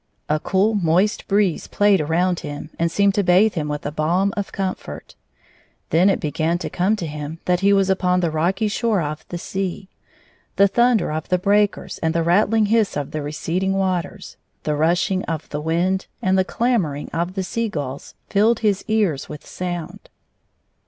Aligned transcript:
A 0.29 0.39
cool, 0.39 0.73
moist 0.73 1.27
breeze 1.27 1.67
played 1.67 2.01
around 2.01 2.39
him, 2.39 2.71
and 2.79 2.91
seemed 2.91 3.13
to 3.13 3.23
bathe 3.23 3.53
him 3.53 3.67
with 3.67 3.85
a 3.85 3.91
balm 3.91 4.33
of 4.35 4.51
com 4.51 4.73
fort. 4.73 5.13
Then 5.91 6.09
it 6.09 6.19
began 6.19 6.57
to 6.57 6.71
come 6.71 6.95
to 6.95 7.05
him 7.05 7.37
that 7.45 7.59
he 7.59 7.71
was 7.71 7.87
upon 7.87 8.19
the 8.19 8.31
rocky 8.31 8.67
shore 8.67 8.99
of 9.03 9.23
the 9.29 9.37
sea. 9.37 9.89
The 10.55 10.67
thunder 10.67 11.11
of 11.11 11.29
the 11.29 11.37
breakers 11.37 11.99
and 11.99 12.15
^e 12.15 12.25
rattUng 12.25 12.67
liiss 12.69 12.99
of 12.99 13.11
the 13.11 13.21
receding 13.21 13.73
waters, 13.73 14.37
the 14.63 14.73
rushing 14.75 15.21
of 15.25 15.47
the 15.49 15.61
wind, 15.61 16.07
and 16.19 16.35
the 16.35 16.43
clamor 16.45 16.95
ing 16.95 17.09
of 17.09 17.35
the 17.35 17.43
sea 17.43 17.69
gulls, 17.69 18.15
filled 18.27 18.61
his 18.61 18.83
ears 18.87 19.29
with 19.29 19.45
sound. 19.45 20.09